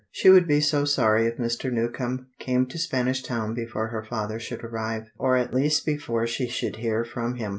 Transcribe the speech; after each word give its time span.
She 0.09 0.29
would 0.31 0.47
be 0.47 0.61
so 0.61 0.83
sorry 0.83 1.27
if 1.27 1.37
Mr. 1.37 1.71
Newcombe 1.71 2.25
came 2.39 2.65
to 2.65 2.79
Spanish 2.79 3.21
Town 3.21 3.53
before 3.53 3.89
her 3.89 4.03
father 4.03 4.39
should 4.39 4.63
arrive, 4.63 5.11
or 5.15 5.37
at 5.37 5.53
least 5.53 5.85
before 5.85 6.25
she 6.25 6.49
should 6.49 6.77
hear 6.77 7.05
from 7.05 7.35
him. 7.35 7.49